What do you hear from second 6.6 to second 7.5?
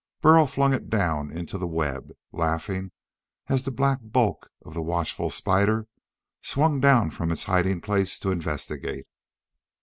down from its